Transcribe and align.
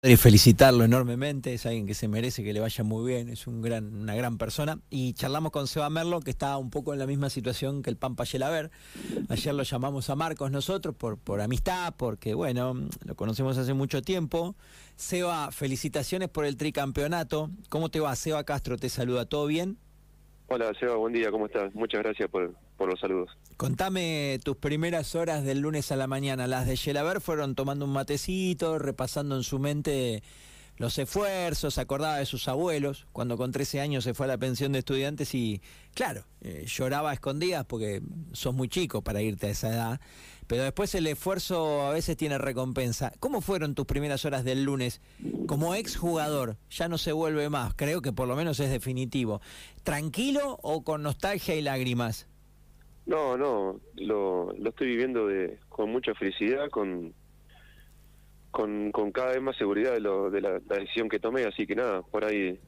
Y 0.00 0.14
felicitarlo 0.14 0.84
enormemente, 0.84 1.54
es 1.54 1.66
alguien 1.66 1.84
que 1.84 1.92
se 1.92 2.06
merece 2.06 2.44
que 2.44 2.52
le 2.52 2.60
vaya 2.60 2.84
muy 2.84 3.04
bien, 3.10 3.28
es 3.28 3.48
un 3.48 3.60
gran, 3.60 3.92
una 3.96 4.14
gran 4.14 4.38
persona. 4.38 4.78
Y 4.90 5.12
charlamos 5.14 5.50
con 5.50 5.66
Seba 5.66 5.90
Merlo, 5.90 6.20
que 6.20 6.30
está 6.30 6.56
un 6.56 6.70
poco 6.70 6.92
en 6.92 7.00
la 7.00 7.06
misma 7.08 7.30
situación 7.30 7.82
que 7.82 7.90
el 7.90 7.96
Pampa 7.96 8.22
Yelaber. 8.22 8.70
Ayer 9.28 9.52
lo 9.52 9.64
llamamos 9.64 10.08
a 10.08 10.14
Marcos 10.14 10.52
nosotros 10.52 10.94
por, 10.94 11.18
por 11.18 11.40
amistad, 11.40 11.94
porque 11.96 12.34
bueno, 12.34 12.76
lo 13.04 13.16
conocemos 13.16 13.58
hace 13.58 13.74
mucho 13.74 14.00
tiempo. 14.00 14.54
Seba, 14.94 15.50
felicitaciones 15.50 16.28
por 16.28 16.44
el 16.44 16.56
tricampeonato. 16.56 17.50
¿Cómo 17.68 17.88
te 17.88 17.98
va? 17.98 18.14
Seba 18.14 18.44
Castro 18.44 18.76
te 18.76 18.90
saluda, 18.90 19.26
¿todo 19.26 19.46
bien? 19.48 19.78
Hola 20.50 20.72
Seba, 20.80 20.96
buen 20.96 21.12
día, 21.12 21.30
¿cómo 21.30 21.44
estás? 21.44 21.74
Muchas 21.74 22.02
gracias 22.02 22.30
por, 22.30 22.54
por 22.78 22.88
los 22.88 22.98
saludos. 22.98 23.28
Contame 23.58 24.38
tus 24.42 24.56
primeras 24.56 25.14
horas 25.14 25.44
del 25.44 25.60
lunes 25.60 25.92
a 25.92 25.96
la 25.96 26.06
mañana. 26.06 26.46
Las 26.46 26.66
de 26.66 26.76
Yelaber 26.76 27.20
fueron 27.20 27.54
tomando 27.54 27.84
un 27.84 27.92
matecito, 27.92 28.78
repasando 28.78 29.36
en 29.36 29.42
su 29.42 29.58
mente 29.58 30.22
los 30.78 30.96
esfuerzos, 30.98 31.76
acordaba 31.78 32.18
de 32.18 32.26
sus 32.26 32.46
abuelos, 32.46 33.06
cuando 33.12 33.36
con 33.36 33.50
13 33.50 33.80
años 33.80 34.04
se 34.04 34.14
fue 34.14 34.26
a 34.26 34.28
la 34.28 34.38
pensión 34.38 34.72
de 34.72 34.78
estudiantes 34.78 35.34
y, 35.34 35.60
claro, 35.92 36.22
eh, 36.40 36.64
lloraba 36.66 37.10
a 37.10 37.14
escondidas 37.14 37.64
porque 37.64 38.00
sos 38.32 38.54
muy 38.54 38.68
chico 38.68 39.02
para 39.02 39.20
irte 39.20 39.48
a 39.48 39.50
esa 39.50 39.68
edad, 39.70 40.00
pero 40.46 40.62
después 40.62 40.94
el 40.94 41.08
esfuerzo 41.08 41.82
a 41.82 41.90
veces 41.90 42.16
tiene 42.16 42.38
recompensa. 42.38 43.12
¿Cómo 43.18 43.40
fueron 43.40 43.74
tus 43.74 43.86
primeras 43.86 44.24
horas 44.24 44.44
del 44.44 44.62
lunes? 44.62 45.00
Como 45.46 45.74
exjugador, 45.74 46.56
ya 46.70 46.88
no 46.88 46.96
se 46.96 47.10
vuelve 47.10 47.50
más, 47.50 47.74
creo 47.74 48.00
que 48.00 48.12
por 48.12 48.28
lo 48.28 48.36
menos 48.36 48.60
es 48.60 48.70
definitivo. 48.70 49.40
¿Tranquilo 49.82 50.60
o 50.62 50.84
con 50.84 51.02
nostalgia 51.02 51.56
y 51.56 51.62
lágrimas? 51.62 52.28
No, 53.04 53.36
no, 53.36 53.80
lo, 53.96 54.52
lo 54.52 54.68
estoy 54.68 54.88
viviendo 54.88 55.26
de, 55.26 55.58
con 55.68 55.90
mucha 55.90 56.14
felicidad, 56.14 56.68
con 56.70 57.14
con, 58.58 58.90
con 58.90 59.12
cada 59.12 59.34
vez 59.34 59.40
más 59.40 59.56
seguridad 59.56 59.92
de, 59.92 60.00
lo, 60.00 60.32
de 60.32 60.40
la, 60.40 60.58
decisión 60.58 61.08
que 61.08 61.20
tomé, 61.20 61.44
así 61.44 61.64
que 61.64 61.76
nada, 61.76 62.02
por 62.02 62.24
ahí 62.24 62.58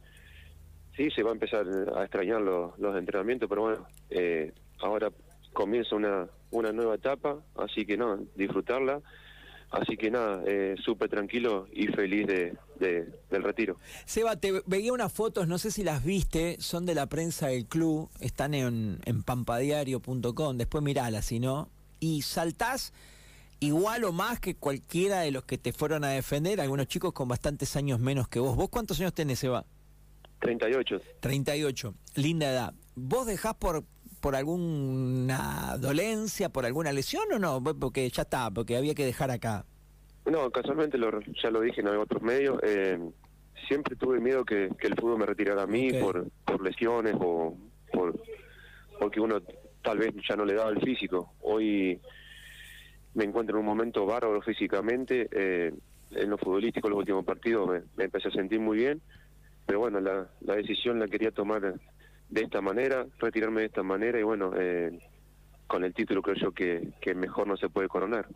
sí 0.97 1.11
se 1.11 1.25
va 1.25 1.31
a 1.31 1.33
empezar 1.33 1.67
a 1.97 2.03
extrañar 2.05 2.41
los, 2.41 2.97
entrenamientos, 2.97 3.49
pero 3.49 3.63
bueno, 3.63 3.89
eh, 4.09 4.53
ahora 4.79 5.11
comienza 5.53 5.97
una, 5.97 6.29
una 6.53 6.71
nueva 6.71 6.95
etapa, 6.95 7.39
así 7.57 7.85
que 7.85 7.97
no, 7.97 8.19
disfrutarla. 8.37 9.01
Así 9.73 9.97
que 9.97 10.11
nada, 10.11 10.43
eh, 10.47 10.75
súper 10.85 11.09
tranquilo 11.09 11.69
y 11.73 11.87
feliz 11.89 12.27
de, 12.27 12.57
del 12.79 13.43
retiro. 13.43 13.77
Seba, 14.05 14.35
te 14.35 14.63
veía 14.67 14.93
unas 14.93 15.13
fotos, 15.13 15.47
no 15.47 15.59
sé 15.59 15.71
si 15.71 15.85
las 15.85 16.05
viste, 16.05 16.57
son 16.59 16.87
de 16.87 16.95
la 16.95 17.07
prensa 17.07 17.49
del 17.49 17.67
club, 17.67 18.11
están 18.21 18.55
en, 18.55 18.99
en 19.05 19.23
pampadiario.com, 19.23 20.57
después 20.57 20.83
miralas, 20.83 21.25
si 21.25 21.39
no, 21.39 21.69
y 22.01 22.23
saltás 22.23 22.93
igual 23.61 24.05
o 24.05 24.13
más 24.13 24.41
que 24.41 24.57
cualquiera 24.57 25.21
de 25.21 25.31
los 25.31 25.45
que 25.45 25.59
te 25.59 25.73
fueron 25.73 26.05
a 26.05 26.09
defender, 26.09 26.61
algunos 26.61 26.89
chicos 26.89 27.13
con 27.13 27.29
bastantes 27.29 27.77
años 27.77 28.01
menos 28.01 28.29
que 28.29 28.41
vos. 28.41 28.57
¿Vos 28.57 28.69
cuántos 28.71 28.99
años 29.01 29.15
tenés, 29.15 29.45
Eva? 29.45 29.65
38. 30.41 31.01
38, 31.21 31.95
linda 32.17 32.51
edad. 32.51 32.75
¿Vos 32.95 33.27
dejás 33.27 33.55
por, 33.55 33.85
por 34.21 34.35
alguna 34.35 35.77
dolencia, 35.79 36.49
por 36.49 36.65
alguna 36.65 36.93
lesión 36.93 37.25
o 37.33 37.39
no? 37.39 37.63
Porque 37.63 38.09
ya 38.09 38.23
está, 38.23 38.51
porque 38.51 38.77
había 38.77 38.95
que 38.95 39.05
dejar 39.05 39.31
acá. 39.31 39.67
No, 40.25 40.51
casualmente 40.51 40.97
lo, 40.99 41.21
ya 41.43 41.51
lo 41.51 41.61
dije 41.61 41.83
en 41.83 41.89
otros 41.89 42.23
medios. 42.23 42.59
Eh, 42.63 42.99
siempre 43.69 43.97
tuve 43.97 44.21
miedo 44.21 44.45
que, 44.45 44.71
que, 44.79 44.87
el 44.87 44.95
fútbol 44.97 45.19
me 45.19 45.27
retirara 45.27 45.63
a 45.63 45.67
mí 45.67 45.93
por, 45.93 46.27
por 46.45 46.63
lesiones 46.63 47.15
o 47.19 47.57
por, 47.93 48.19
porque 48.99 49.21
uno 49.21 49.41
tal 49.83 49.99
vez 49.99 50.15
ya 50.29 50.37
no 50.37 50.45
le 50.45 50.55
daba 50.55 50.71
el 50.71 50.81
físico. 50.81 51.35
Hoy 51.41 52.01
me 53.15 53.25
encuentro 53.25 53.57
en 53.57 53.61
un 53.61 53.67
momento 53.67 54.07
bárbaro 54.07 54.41
físicamente. 54.43 55.29
Eh, 55.33 55.73
en 56.13 56.31
lo 56.31 56.39
futbolístico, 56.39 56.89
los 56.89 56.99
últimos 56.99 57.25
partidos 57.25 57.83
me, 57.97 58.05
empecé 58.05 58.29
a 58.29 58.33
sentir 58.33 58.59
muy 58.59 58.79
bien, 58.79 59.01
pero 59.67 59.79
bueno, 59.79 60.01
la, 60.01 60.29
la, 60.41 60.57
decisión 60.57 60.99
la 60.99 61.07
quería 61.07 61.31
tomar 61.31 61.75
de 62.29 62.41
esta 62.41 62.61
manera, 62.61 63.07
retirarme 63.19 63.61
de 63.61 63.67
esta 63.69 63.83
manera 63.83 64.19
y 64.19 64.23
bueno, 64.23 64.53
eh, 64.57 64.99
con 65.67 65.85
el 65.85 65.95
título 65.95 66.23
creo 66.23 66.37
yo 66.37 66.53
que, 66.53 66.89
que 67.01 67.15
mejor 67.15 67.47
no 67.47 67.57
se 67.57 67.69
puede 67.69 67.89
coronar. 67.89 68.27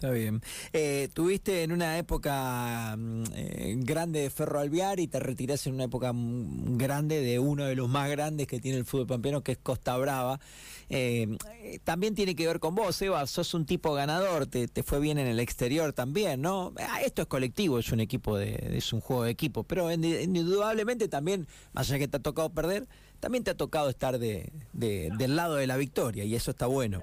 Está 0.00 0.12
bien. 0.12 0.40
Eh, 0.72 1.10
tuviste 1.12 1.62
en 1.62 1.72
una 1.72 1.98
época 1.98 2.96
mm, 2.96 3.24
eh, 3.34 3.74
grande 3.80 4.20
de 4.20 4.30
Ferro 4.30 4.58
Alviar 4.58 4.98
y 4.98 5.08
te 5.08 5.20
retiraste 5.20 5.68
en 5.68 5.74
una 5.74 5.84
época 5.84 6.14
mm, 6.14 6.78
grande 6.78 7.20
de 7.20 7.38
uno 7.38 7.66
de 7.66 7.76
los 7.76 7.86
más 7.86 8.08
grandes 8.08 8.46
que 8.46 8.60
tiene 8.60 8.78
el 8.78 8.86
fútbol 8.86 9.06
pampeano, 9.06 9.42
que 9.42 9.52
es 9.52 9.58
Costa 9.58 9.94
Brava. 9.98 10.40
Eh, 10.88 11.36
también 11.84 12.14
tiene 12.14 12.34
que 12.34 12.46
ver 12.46 12.60
con 12.60 12.74
vos, 12.74 13.02
Eva, 13.02 13.26
sos 13.26 13.52
un 13.52 13.66
tipo 13.66 13.92
ganador, 13.92 14.46
te, 14.46 14.68
te 14.68 14.82
fue 14.82 15.00
bien 15.00 15.18
en 15.18 15.26
el 15.26 15.38
exterior 15.38 15.92
también, 15.92 16.40
¿no? 16.40 16.72
Ah, 16.78 17.02
esto 17.02 17.20
es 17.20 17.28
colectivo, 17.28 17.78
es 17.78 17.92
un 17.92 18.00
equipo, 18.00 18.38
de, 18.38 18.78
es 18.78 18.94
un 18.94 19.02
juego 19.02 19.24
de 19.24 19.32
equipo, 19.32 19.64
pero 19.64 19.92
indudablemente 19.92 21.08
también, 21.08 21.46
más 21.74 21.90
allá 21.90 21.98
que 21.98 22.08
te 22.08 22.16
ha 22.16 22.20
tocado 22.20 22.48
perder, 22.48 22.86
también 23.20 23.44
te 23.44 23.50
ha 23.50 23.54
tocado 23.54 23.90
estar 23.90 24.18
de, 24.18 24.50
de, 24.72 25.10
del 25.18 25.36
lado 25.36 25.56
de 25.56 25.66
la 25.66 25.76
victoria 25.76 26.24
y 26.24 26.34
eso 26.34 26.52
está 26.52 26.64
bueno. 26.64 27.02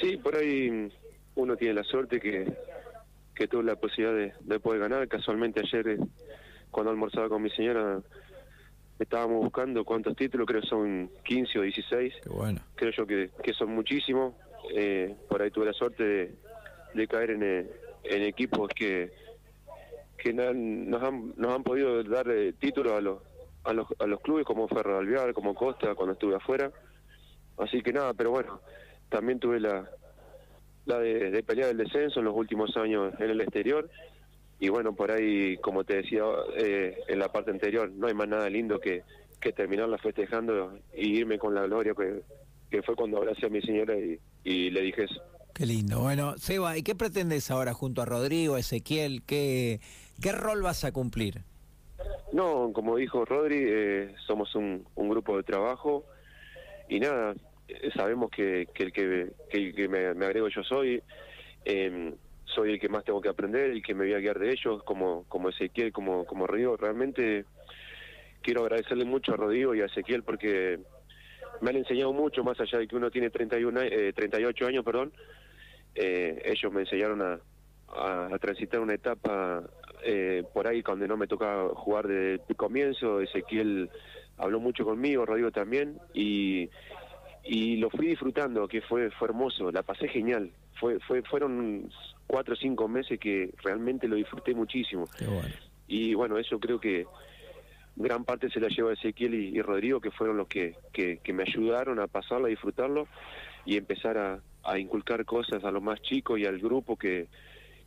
Sí, 0.00 0.16
por 0.16 0.34
ahí 0.34 0.90
uno 1.34 1.56
tiene 1.56 1.74
la 1.74 1.84
suerte 1.84 2.20
que, 2.20 2.52
que 3.34 3.48
tuvo 3.48 3.62
la 3.62 3.76
posibilidad 3.76 4.32
de, 4.40 4.60
poder 4.60 4.80
ganar. 4.80 5.06
Casualmente 5.08 5.60
ayer, 5.60 5.88
eh, 5.88 5.98
cuando 6.70 6.90
almorzaba 6.90 7.28
con 7.28 7.42
mi 7.42 7.50
señora, 7.50 8.00
estábamos 8.98 9.42
buscando 9.42 9.84
cuántos 9.84 10.16
títulos, 10.16 10.46
creo 10.46 10.60
que 10.60 10.68
son 10.68 11.10
15 11.24 11.58
o 11.58 11.62
16. 11.62 12.14
bueno. 12.26 12.60
Creo 12.74 12.92
yo 12.92 13.06
que, 13.06 13.30
que 13.42 13.52
son 13.54 13.74
muchísimos. 13.74 14.34
Eh, 14.74 15.14
por 15.28 15.42
ahí 15.42 15.50
tuve 15.50 15.66
la 15.66 15.72
suerte 15.72 16.36
de, 16.94 17.08
caer 17.08 17.30
en, 17.30 17.42
eh, 17.42 17.70
en, 18.04 18.22
equipos 18.22 18.68
que, 18.68 19.12
que 20.16 20.32
nos, 20.32 21.02
han, 21.02 21.34
nos 21.36 21.52
han 21.52 21.64
podido 21.64 22.02
dar 22.04 22.26
títulos 22.60 22.92
a 22.92 23.00
los, 23.00 23.22
a 23.64 23.72
los, 23.72 23.88
a 23.98 24.06
los 24.06 24.20
clubes 24.20 24.44
como 24.44 24.68
Ferro 24.68 24.98
Alvear, 24.98 25.32
como 25.32 25.54
Costa, 25.54 25.94
cuando 25.94 26.12
estuve 26.12 26.36
afuera. 26.36 26.70
Así 27.58 27.82
que 27.82 27.92
nada, 27.92 28.14
pero 28.14 28.30
bueno, 28.30 28.60
también 29.08 29.40
tuve 29.40 29.58
la, 29.58 29.90
la 30.86 30.98
de, 30.98 31.30
de, 31.30 31.42
pelear 31.42 31.70
el 31.70 31.76
descenso 31.76 32.20
en 32.20 32.26
los 32.26 32.36
últimos 32.36 32.76
años 32.76 33.14
en 33.18 33.30
el 33.30 33.40
exterior. 33.40 33.88
Y 34.58 34.68
bueno, 34.68 34.94
por 34.94 35.10
ahí, 35.10 35.56
como 35.58 35.84
te 35.84 35.96
decía 35.96 36.22
eh, 36.56 36.96
en 37.08 37.18
la 37.18 37.32
parte 37.32 37.50
anterior, 37.50 37.90
no 37.90 38.06
hay 38.06 38.14
más 38.14 38.28
nada 38.28 38.48
lindo 38.48 38.78
que, 38.80 39.02
que 39.40 39.52
terminarla 39.52 39.98
festejando 39.98 40.78
y 40.96 41.18
irme 41.18 41.38
con 41.38 41.54
la 41.54 41.62
gloria 41.62 41.94
que, 41.94 42.22
que 42.70 42.82
fue 42.82 42.94
cuando 42.94 43.18
abracé 43.18 43.46
a 43.46 43.50
mi 43.50 43.60
señora 43.60 43.96
y, 43.98 44.18
y, 44.44 44.70
le 44.70 44.82
dije 44.82 45.04
eso. 45.04 45.20
Qué 45.52 45.66
lindo. 45.66 46.00
Bueno, 46.00 46.38
Seba, 46.38 46.78
¿y 46.78 46.82
qué 46.82 46.94
pretendes 46.94 47.50
ahora 47.50 47.74
junto 47.74 48.02
a 48.02 48.04
Rodrigo, 48.04 48.56
Ezequiel? 48.56 49.22
¿Qué, 49.26 49.80
qué 50.20 50.32
rol 50.32 50.62
vas 50.62 50.84
a 50.84 50.92
cumplir? 50.92 51.42
No, 52.32 52.70
como 52.72 52.96
dijo 52.96 53.24
Rodri, 53.24 53.64
eh, 53.66 54.14
somos 54.26 54.54
un, 54.54 54.86
un 54.94 55.08
grupo 55.10 55.36
de 55.36 55.42
trabajo 55.42 56.04
y 56.88 57.00
nada, 57.00 57.34
sabemos 57.94 58.30
que, 58.30 58.68
que 58.74 58.84
el 58.84 58.92
que, 58.92 59.32
que, 59.74 59.88
me, 59.88 60.06
agrego 60.06 60.48
yo 60.48 60.62
soy, 60.62 61.02
eh, 61.64 62.14
soy 62.44 62.72
el 62.72 62.80
que 62.80 62.88
más 62.88 63.04
tengo 63.04 63.20
que 63.20 63.28
aprender, 63.28 63.70
el 63.70 63.82
que 63.82 63.94
me 63.94 64.04
voy 64.04 64.14
a 64.14 64.18
guiar 64.18 64.38
de 64.38 64.50
ellos, 64.50 64.82
como, 64.84 65.24
como 65.28 65.48
Ezequiel, 65.48 65.92
como, 65.92 66.24
como 66.24 66.46
Rodrigo. 66.46 66.76
Realmente 66.76 67.44
quiero 68.42 68.62
agradecerle 68.62 69.04
mucho 69.04 69.32
a 69.32 69.36
Rodrigo 69.36 69.74
y 69.74 69.80
a 69.80 69.86
Ezequiel 69.86 70.22
porque 70.22 70.80
me 71.60 71.70
han 71.70 71.76
enseñado 71.76 72.12
mucho, 72.12 72.42
más 72.44 72.60
allá 72.60 72.78
de 72.78 72.88
que 72.88 72.96
uno 72.96 73.10
tiene 73.10 73.30
31, 73.30 73.80
eh, 73.82 74.12
38 74.12 74.66
años, 74.66 74.84
perdón, 74.84 75.12
eh, 75.94 76.42
ellos 76.44 76.72
me 76.72 76.80
enseñaron 76.80 77.22
a, 77.22 77.38
a, 77.94 78.38
transitar 78.38 78.80
una 78.80 78.94
etapa 78.94 79.62
eh, 80.04 80.42
por 80.52 80.66
ahí 80.66 80.82
cuando 80.82 81.06
no 81.06 81.16
me 81.16 81.26
toca 81.26 81.68
jugar 81.74 82.08
de 82.08 82.40
comienzo, 82.56 83.20
Ezequiel 83.20 83.90
habló 84.38 84.60
mucho 84.60 84.84
conmigo, 84.84 85.24
Rodrigo 85.24 85.50
también, 85.50 85.98
y, 86.14 86.68
y 87.44 87.76
lo 87.76 87.90
fui 87.90 88.08
disfrutando, 88.08 88.68
que 88.68 88.80
fue, 88.82 89.10
fue 89.10 89.28
hermoso, 89.28 89.70
la 89.70 89.82
pasé 89.82 90.08
genial. 90.08 90.50
Fue, 90.78 90.98
fue, 91.00 91.22
fueron 91.22 91.90
cuatro 92.26 92.54
o 92.54 92.56
cinco 92.56 92.88
meses 92.88 93.18
que 93.18 93.52
realmente 93.62 94.08
lo 94.08 94.16
disfruté 94.16 94.54
muchísimo. 94.54 95.04
Y 95.86 96.14
bueno, 96.14 96.38
eso 96.38 96.58
creo 96.58 96.80
que 96.80 97.06
gran 97.96 98.24
parte 98.24 98.50
se 98.50 98.60
la 98.60 98.68
lleva 98.68 98.92
Ezequiel 98.92 99.34
y, 99.34 99.60
Rodrigo, 99.60 100.00
que 100.00 100.10
fueron 100.10 100.36
los 100.36 100.48
que, 100.48 100.76
que, 100.92 101.18
que, 101.18 101.32
me 101.32 101.42
ayudaron 101.42 102.00
a 102.00 102.06
pasarlo, 102.06 102.46
a 102.46 102.50
disfrutarlo 102.50 103.06
y 103.66 103.76
empezar 103.76 104.16
a, 104.18 104.40
a 104.64 104.78
inculcar 104.78 105.24
cosas 105.24 105.62
a 105.64 105.70
los 105.70 105.82
más 105.82 106.00
chicos 106.00 106.38
y 106.38 106.46
al 106.46 106.58
grupo 106.58 106.96
que, 106.96 107.28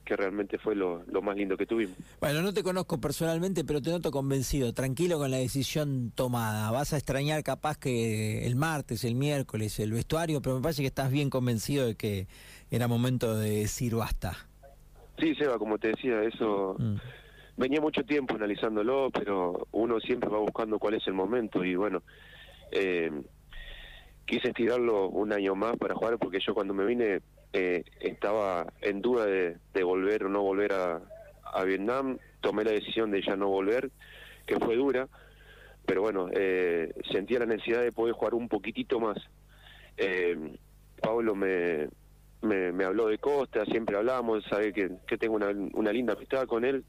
que 0.06 0.16
realmente 0.16 0.58
fue 0.58 0.76
lo, 0.76 1.04
más 1.22 1.36
lindo 1.36 1.58
que 1.58 1.66
tuvimos. 1.66 1.98
Bueno, 2.22 2.42
no 2.42 2.54
te 2.54 2.64
conozco 2.64 3.02
personalmente, 3.02 3.66
pero 3.66 3.82
te 3.82 3.90
noto 3.90 4.12
convencido, 4.12 4.74
tranquilo 4.74 5.18
con 5.18 5.32
la 5.32 5.38
decisión 5.38 6.12
tomada. 6.16 6.72
Vas 6.72 6.94
a 6.94 6.98
extrañar 6.98 7.44
capaz 7.44 7.78
que 7.78 8.46
el 8.46 8.56
martes, 8.56 9.04
el 9.04 9.16
miércoles, 9.16 9.80
el 9.80 9.92
vestuario, 9.92 10.42
pero 10.42 10.56
me 10.56 10.62
parece 10.62 10.82
que 10.84 10.88
estás 10.88 11.12
bien 11.12 11.30
convencido 11.30 11.88
de 11.88 11.96
que 11.96 12.28
era 12.72 12.88
momento 12.88 13.36
de 13.36 13.50
decir 13.50 13.96
basta. 13.96 14.38
Sí, 15.20 15.34
Seba, 15.36 15.58
como 15.58 15.78
te 15.78 15.90
decía, 15.90 16.22
eso... 16.24 16.76
Mm. 16.78 16.96
Venía 17.58 17.80
mucho 17.80 18.04
tiempo 18.04 18.36
analizándolo, 18.36 19.10
pero 19.12 19.68
uno 19.72 20.02
siempre 20.02 20.30
va 20.30 20.40
buscando 20.40 20.78
cuál 20.78 20.96
es 20.96 21.08
el 21.08 21.14
momento 21.14 21.64
y 21.64 21.76
bueno, 21.76 22.04
eh, 22.70 23.10
quise 24.26 24.50
estirarlo 24.50 25.08
un 25.10 25.32
año 25.32 25.56
más 25.56 25.78
para 25.78 25.96
jugar 25.96 26.18
porque 26.18 26.40
yo 26.40 26.54
cuando 26.54 26.74
me 26.74 26.86
vine 26.86 27.22
eh, 27.54 27.84
estaba 28.02 28.66
en 28.82 29.02
duda 29.02 29.26
de, 29.26 29.84
volver 29.84 30.26
o 30.26 30.30
no 30.30 30.42
volver 30.42 30.74
a, 30.74 31.02
Vietnam. 31.64 32.18
tomé 32.42 32.66
la 32.66 32.72
decisión 32.72 33.12
de 33.12 33.22
ya 33.22 33.38
no 33.38 33.48
volver, 33.48 33.90
que 34.46 34.60
fue 34.60 34.76
dura, 34.76 35.08
pero 35.86 36.02
bueno, 36.02 36.28
eh, 36.34 36.94
sentía 37.14 37.40
la 37.40 37.46
necesidad 37.46 37.82
de 37.82 37.94
poder 37.94 38.14
jugar 38.14 38.34
un 38.34 38.50
poquitito 38.50 39.00
más. 39.00 39.18
Eh, 39.96 40.58
Pablo 41.02 41.34
me, 41.34 41.88
me, 42.42 42.84
habló 42.84 43.08
de 43.08 43.20
Costa, 43.20 43.64
siempre 43.64 43.96
hablamos, 43.96 44.44
sabe 44.50 44.74
que, 44.74 44.92
que 45.08 45.18
tengo 45.18 45.36
una, 45.36 45.48
una 45.74 45.94
linda 45.94 46.14
amistad 46.14 46.46
con 46.46 46.66
él, 46.66 46.84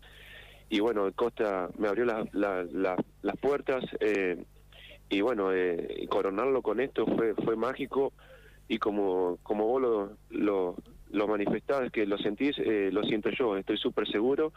y 0.68 0.80
bueno, 0.80 1.12
Costa 1.14 1.68
me 1.78 1.86
abrió 1.86 2.06
las 2.06 3.36
puertas, 3.40 3.84
y 5.08 5.20
bueno, 5.20 5.52
eh, 5.52 6.06
coronarlo 6.08 6.62
con 6.62 6.80
esto 6.80 7.06
fue, 7.06 7.34
fue 7.34 7.56
mágico, 7.56 8.12
y 8.68 8.78
como, 8.78 9.38
como 9.42 9.66
vos 9.66 9.80
lo, 9.80 10.16
lo, 10.30 10.76
lo 11.10 11.28
manifestás, 11.28 11.90
que 11.92 12.06
lo 12.06 12.18
sentís, 12.18 12.56
eh, 12.58 12.90
lo 12.92 13.02
siento 13.04 13.30
yo, 13.30 13.56
estoy 13.56 13.76
súper 13.76 14.08
seguro 14.08 14.52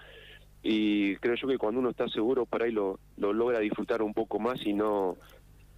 y 0.62 1.16
creo 1.18 1.36
yo 1.36 1.48
que 1.48 1.57
cuando 1.57 1.80
uno 1.80 1.90
está 1.90 2.07
seguro 2.10 2.46
para 2.46 2.66
ahí 2.66 2.72
lo, 2.72 3.00
lo 3.18 3.31
logra 3.31 3.60
disfrutar 3.60 4.01
un 4.01 4.13
poco 4.13 4.40
más 4.40 4.66
y 4.66 4.74
no 4.74 5.16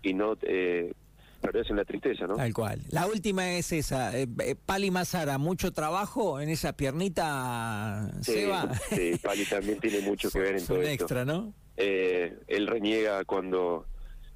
y 0.01 0.13
no 0.13 0.35
eh, 0.41 0.91
perderse 1.39 1.71
en 1.71 1.77
la 1.77 1.85
tristeza, 1.85 2.25
¿no? 2.25 2.35
Tal 2.35 2.53
cual. 2.53 2.81
La 2.89 3.05
última 3.05 3.51
es 3.53 3.71
esa, 3.71 4.17
eh, 4.17 4.27
eh, 4.43 4.55
Pali 4.55 4.89
Mazara, 4.89 5.37
mucho 5.37 5.71
trabajo 5.71 6.39
en 6.39 6.49
esa 6.49 6.73
piernita, 6.73 8.11
sí, 8.21 8.33
Seba. 8.33 8.73
Sí, 8.89 9.11
Pali 9.21 9.45
también 9.45 9.79
tiene 9.79 10.01
mucho 10.01 10.31
que 10.31 10.39
ver 10.39 10.57
en 10.57 10.65
todo 10.65 10.79
un 10.79 10.85
extra, 10.85 11.25
¿no? 11.25 11.53
Eh, 11.77 12.35
él 12.47 12.67
reniega 12.67 13.23
cuando 13.25 13.85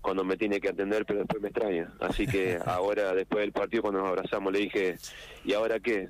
cuando 0.05 0.23
me 0.23 0.37
tiene 0.37 0.61
que 0.61 0.69
atender, 0.69 1.03
pero 1.03 1.19
después 1.19 1.41
me 1.41 1.49
extraña. 1.49 1.91
Así 1.99 2.27
que 2.27 2.59
ahora, 2.65 3.13
después 3.15 3.41
del 3.41 3.51
partido, 3.51 3.81
cuando 3.81 4.01
nos 4.01 4.09
abrazamos, 4.09 4.53
le 4.53 4.59
dije, 4.59 4.97
¿y 5.43 5.53
ahora 5.53 5.79
qué? 5.79 6.09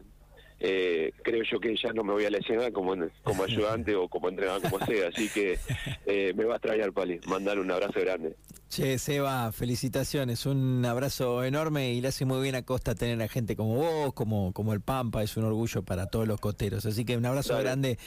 Eh, 0.59 1.11
creo 1.21 1.43
yo 1.43 1.59
que 1.59 1.75
ya 1.75 1.91
no 1.91 2.03
me 2.03 2.13
voy 2.13 2.25
a 2.25 2.29
lesionar 2.29 2.71
como 2.71 2.95
como 3.23 3.43
ayudante 3.43 3.93
o 3.95 4.07
como 4.07 4.29
entrenador, 4.29 4.61
como 4.69 4.85
sea. 4.85 5.09
Así 5.09 5.29
que 5.29 5.57
eh, 6.05 6.33
me 6.35 6.45
va 6.45 6.53
a 6.53 6.57
extrañar, 6.57 6.91
Pali. 6.93 7.19
Mandar 7.27 7.59
un 7.59 7.71
abrazo 7.71 7.99
grande. 7.99 8.35
Che, 8.69 8.97
Seba, 8.97 9.51
felicitaciones. 9.51 10.45
Un 10.45 10.83
abrazo 10.85 11.43
enorme 11.43 11.93
y 11.93 12.01
le 12.01 12.07
hace 12.07 12.25
muy 12.25 12.41
bien 12.41 12.55
a 12.55 12.63
Costa 12.63 12.95
tener 12.95 13.21
a 13.21 13.27
gente 13.27 13.55
como 13.55 13.75
vos, 13.75 14.13
como, 14.13 14.53
como 14.53 14.73
el 14.73 14.81
Pampa. 14.81 15.23
Es 15.23 15.35
un 15.37 15.43
orgullo 15.43 15.83
para 15.83 16.07
todos 16.07 16.27
los 16.27 16.39
coteros. 16.39 16.85
Así 16.85 17.05
que 17.05 17.17
un 17.17 17.25
abrazo 17.25 17.57
grande. 17.57 17.97